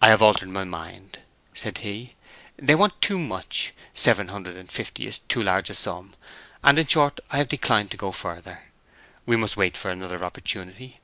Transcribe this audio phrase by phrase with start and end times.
[0.00, 1.18] "I have altered my mind,"
[1.52, 2.14] said he.
[2.56, 7.36] "They want too much—seven hundred and fifty is too large a sum—and in short, I
[7.36, 8.68] have declined to go further.
[9.26, 11.00] We must wait for another opportunity.